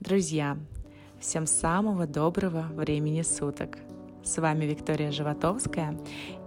[0.00, 0.56] Друзья,
[1.18, 3.78] всем самого доброго времени суток.
[4.22, 5.98] С вами Виктория Животовская,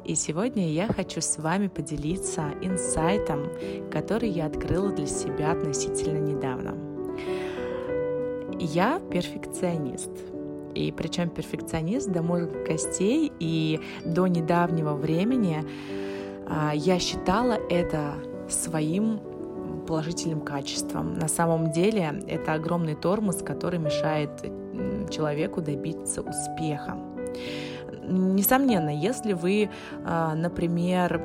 [0.06, 3.50] и сегодня я хочу с вами поделиться инсайтом,
[3.92, 6.78] который я открыла для себя относительно недавно.
[8.58, 10.12] Я перфекционист,
[10.74, 15.66] и причем перфекционист до мозга костей, и до недавнего времени
[16.48, 18.14] а, я считала это
[18.48, 19.20] своим
[19.82, 21.16] положительным качеством.
[21.16, 24.30] На самом деле это огромный тормоз, который мешает
[25.10, 26.98] человеку добиться успеха.
[28.04, 29.70] Несомненно, если вы,
[30.04, 31.22] а, например,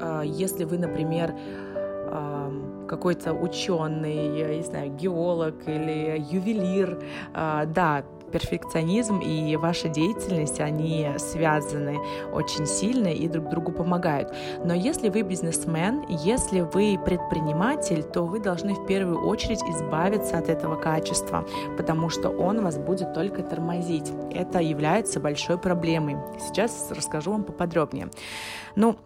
[0.00, 1.34] а, если вы, например,
[1.74, 2.52] а,
[2.88, 7.02] какой-то ученый, я не знаю, геолог или ювелир,
[7.34, 11.98] да, перфекционизм и ваша деятельность, они связаны
[12.32, 14.32] очень сильно и друг другу помогают.
[14.64, 20.48] Но если вы бизнесмен, если вы предприниматель, то вы должны в первую очередь избавиться от
[20.48, 21.46] этого качества,
[21.76, 24.12] потому что он вас будет только тормозить.
[24.32, 26.16] Это является большой проблемой.
[26.40, 28.08] Сейчас расскажу вам поподробнее.
[28.76, 28.96] Ну,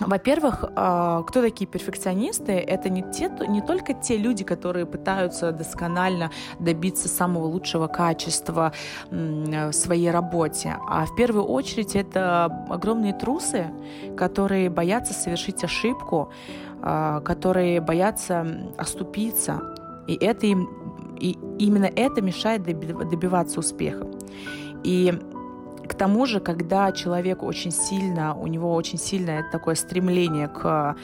[0.00, 2.52] во-первых, а, кто такие перфекционисты?
[2.52, 8.72] Это не, те, не только те люди, которые пытаются досконально добиться самого лучшего качества
[9.10, 13.66] в своей работе, а в первую очередь это огромные трусы,
[14.16, 16.30] которые боятся совершить ошибку,
[16.82, 19.60] а, которые боятся оступиться.
[20.06, 20.68] И это им
[21.18, 24.06] и именно это мешает добиваться успеха.
[24.84, 25.18] И
[25.86, 30.96] к тому же, когда человек очень сильно, у него очень сильное такое стремление к,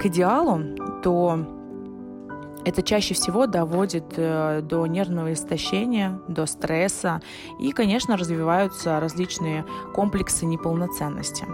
[0.00, 0.60] к идеалу,
[1.02, 1.38] то
[2.64, 7.22] это чаще всего доводит э, до нервного истощения, до стресса
[7.58, 11.46] и, конечно, развиваются различные комплексы неполноценности.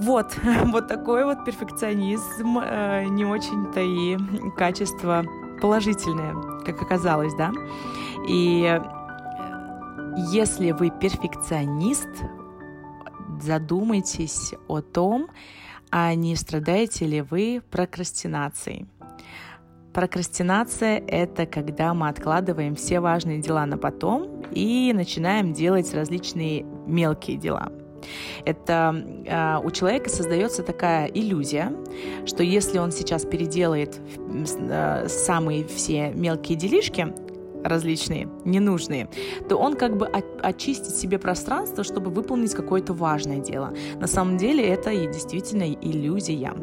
[0.00, 0.36] Вот,
[0.66, 4.16] вот такой вот перфекционизм, э, не очень-то и
[4.56, 5.24] качество
[5.60, 7.52] положительное, как оказалось, да.
[8.28, 8.80] И
[10.16, 12.08] если вы перфекционист,
[13.40, 15.28] задумайтесь о том,
[15.90, 18.86] а не страдаете ли вы прокрастинацией.
[19.92, 27.36] Прокрастинация– это когда мы откладываем все важные дела на потом и начинаем делать различные мелкие
[27.36, 27.70] дела.
[28.44, 28.94] Это
[29.26, 31.72] э, у человека создается такая иллюзия,
[32.26, 37.14] что если он сейчас переделает э, самые все мелкие делишки,
[37.62, 39.08] различные, ненужные,
[39.48, 43.72] то он как бы очистит себе пространство, чтобы выполнить какое-то важное дело.
[44.00, 46.54] На самом деле это и действительно иллюзия.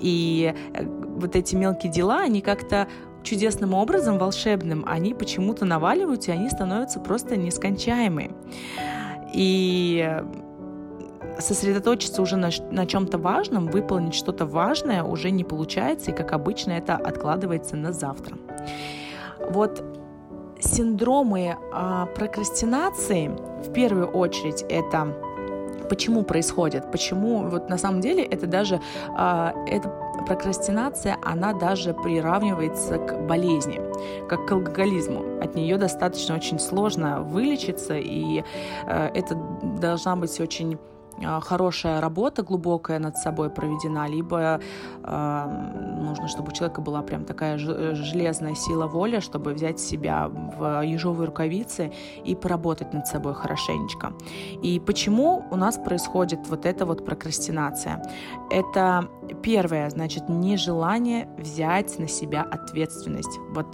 [0.00, 2.88] И э, вот эти мелкие дела, они как-то
[3.22, 8.30] чудесным образом, волшебным, они почему-то наваливаются, и они становятся просто нескончаемые.
[9.34, 10.22] И
[11.38, 16.72] сосредоточиться уже на, на чем-то важном, выполнить что-то важное уже не получается, и, как обычно,
[16.72, 18.36] это откладывается на завтра.
[19.50, 19.82] Вот
[20.60, 23.28] синдромы а, прокрастинации,
[23.64, 25.14] в первую очередь, это
[25.88, 28.80] почему происходит, почему вот на самом деле это даже
[29.16, 29.88] а, это
[30.26, 33.80] прокрастинация, она даже приравнивается к болезни,
[34.28, 35.24] как к алкоголизму.
[35.42, 38.44] От нее достаточно очень сложно вылечиться, и
[38.86, 39.34] э, это
[39.80, 40.78] должна быть очень
[41.40, 44.60] хорошая работа глубокая над собой проведена, либо
[45.02, 45.46] э,
[46.00, 51.26] нужно, чтобы у человека была прям такая железная сила воли, чтобы взять себя в ежовые
[51.26, 51.92] рукавицы
[52.24, 54.12] и поработать над собой хорошенечко.
[54.62, 58.02] И почему у нас происходит вот эта вот прокрастинация?
[58.50, 59.08] Это
[59.42, 63.38] первое, значит, нежелание взять на себя ответственность.
[63.50, 63.66] Вот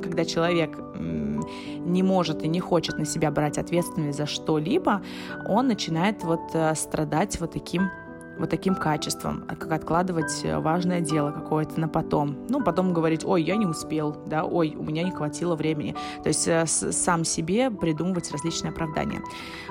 [0.00, 5.02] когда человек не может и не хочет на себя брать ответственность за что-либо,
[5.48, 7.90] он начинает вот э, страдать вот таким
[8.38, 12.46] вот таким качеством, как откладывать э, важное дело какое-то на потом.
[12.48, 15.94] Ну, потом говорить, ой, я не успел, да, ой, у меня не хватило времени.
[16.22, 19.20] То есть э, сам себе придумывать различные оправдания.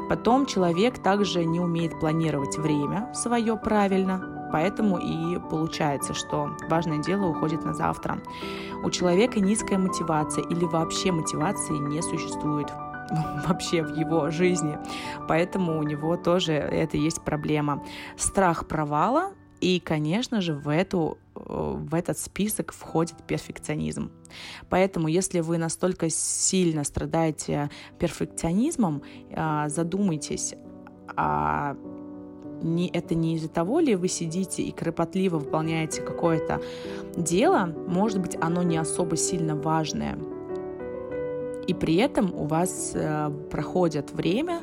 [0.09, 7.27] Потом человек также не умеет планировать время свое правильно, Поэтому и получается, что важное дело
[7.27, 8.19] уходит на завтра.
[8.83, 12.67] У человека низкая мотивация или вообще мотивации не существует
[13.47, 14.77] вообще в его жизни.
[15.27, 17.83] Поэтому у него тоже это есть проблема.
[18.17, 24.11] Страх провала и, конечно же, в, эту, в этот список входит перфекционизм.
[24.69, 29.01] Поэтому, если вы настолько сильно страдаете перфекционизмом,
[29.35, 30.53] а, задумайтесь,
[32.61, 36.61] не, это не из-за того ли вы сидите и кропотливо выполняете какое-то
[37.15, 40.17] дело, может быть, оно не особо сильно важное,
[41.67, 44.61] и при этом у вас э, проходит время,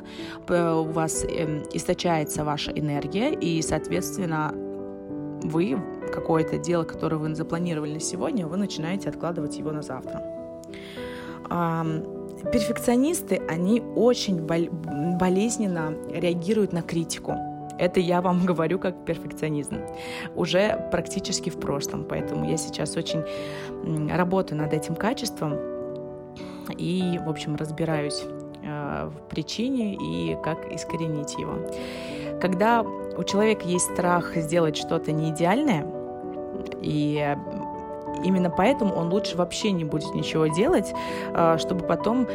[0.49, 4.53] у вас э, источается ваша энергия, и, соответственно,
[5.43, 5.77] вы
[6.11, 10.23] какое-то дело, которое вы запланировали на сегодня, вы начинаете откладывать его на завтра.
[12.51, 17.33] Перфекционисты, они очень болезненно реагируют на критику.
[17.77, 19.77] Это я вам говорю как перфекционизм.
[20.35, 23.23] Уже практически в прошлом, поэтому я сейчас очень
[24.09, 25.53] работаю над этим качеством
[26.77, 28.23] и, в общем, разбираюсь
[28.63, 31.59] э, в причине и как искоренить его.
[32.41, 35.85] Когда у человека есть страх сделать что-то не идеальное,
[36.81, 37.35] и
[38.23, 40.93] именно поэтому он лучше вообще не будет ничего делать,
[41.33, 42.27] э, чтобы потом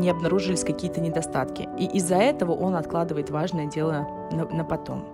[0.00, 1.68] не обнаружились какие-то недостатки.
[1.78, 5.04] И из-за этого он откладывает важное дело на, потом.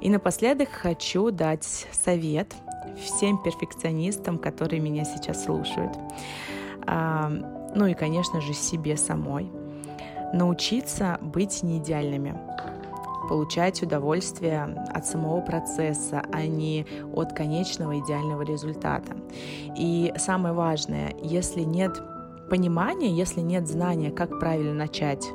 [0.00, 2.54] И напоследок хочу дать совет
[3.02, 5.92] всем перфекционистам, которые меня сейчас слушают.
[6.86, 9.50] Ну и, конечно же, себе самой.
[10.32, 12.34] Научиться быть неидеальными
[13.28, 14.62] получать удовольствие
[14.94, 19.16] от самого процесса, а не от конечного идеального результата.
[19.76, 21.92] И самое важное, если нет
[22.48, 25.26] понимания, если нет знания, как правильно начать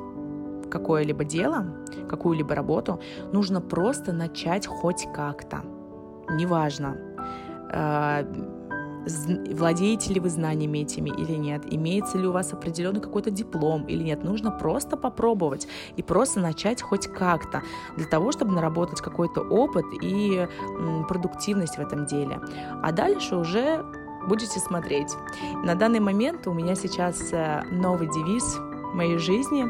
[0.70, 1.66] какое-либо дело,
[2.10, 3.02] какую-либо работу,
[3.34, 5.62] нужно просто начать хоть как-то.
[6.30, 6.98] Неважно,
[7.74, 8.24] э,
[9.06, 14.04] владеете ли вы знаниями этими или нет, имеется ли у вас определенный какой-то диплом или
[14.04, 14.24] нет.
[14.24, 17.64] Нужно просто попробовать и просто начать хоть как-то
[17.98, 20.48] для того, чтобы наработать какой-то опыт и
[21.08, 22.40] продуктивность в этом деле.
[22.84, 23.84] А дальше уже
[24.28, 25.16] будете смотреть.
[25.64, 28.60] На данный момент у меня сейчас э, новый девиз
[28.94, 29.66] моей жизни,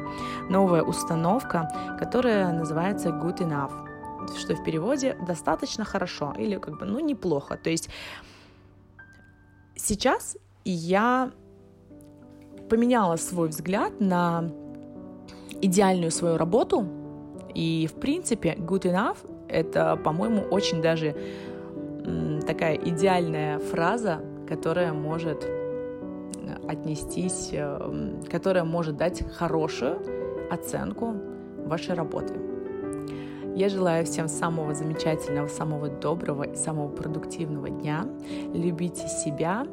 [0.50, 1.70] новая установка,
[2.00, 3.72] которая называется Good Enough,
[4.38, 7.58] что в переводе достаточно хорошо или как бы, ну, неплохо.
[7.58, 7.90] То есть
[9.76, 11.32] Сейчас я
[12.70, 14.50] поменяла свой взгляд на
[15.62, 16.88] идеальную свою работу,
[17.54, 19.18] и, в принципе, good enough—
[19.50, 21.16] это, по-моему, очень даже
[22.48, 25.46] такая идеальная фраза, которая может
[26.68, 30.00] отнестись, э, которая может дать хорошую
[30.50, 31.14] оценку
[31.66, 32.51] вашей работы.
[33.56, 38.08] Я желаю всем самого замечательного, самого доброго и самого продуктивного дня.
[38.54, 39.68] Любите себя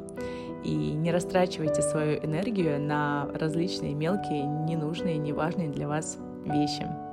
[0.63, 7.08] и не растрачивайте свою энергию на различные мелкие, ненужные, неважные для вас вещи.